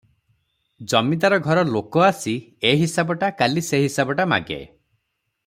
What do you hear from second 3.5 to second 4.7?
ସେ ହିସାବଟା ମାଗେ।